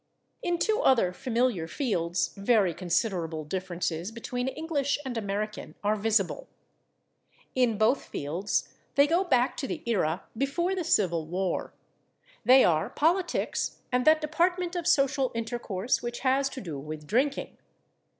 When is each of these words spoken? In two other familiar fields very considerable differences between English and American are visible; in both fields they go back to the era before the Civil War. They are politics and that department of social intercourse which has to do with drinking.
In 0.41 0.57
two 0.57 0.79
other 0.81 1.13
familiar 1.13 1.67
fields 1.67 2.33
very 2.35 2.73
considerable 2.73 3.45
differences 3.45 4.11
between 4.11 4.47
English 4.47 4.97
and 5.05 5.15
American 5.15 5.75
are 5.83 5.95
visible; 5.95 6.47
in 7.53 7.77
both 7.77 8.05
fields 8.05 8.69
they 8.95 9.05
go 9.05 9.23
back 9.23 9.55
to 9.57 9.67
the 9.67 9.83
era 9.85 10.23
before 10.35 10.73
the 10.73 10.83
Civil 10.83 11.27
War. 11.27 11.75
They 12.43 12.63
are 12.63 12.89
politics 12.89 13.77
and 13.91 14.03
that 14.05 14.21
department 14.21 14.75
of 14.75 14.87
social 14.87 15.31
intercourse 15.35 16.01
which 16.01 16.21
has 16.21 16.49
to 16.49 16.61
do 16.61 16.79
with 16.79 17.05
drinking. 17.05 17.57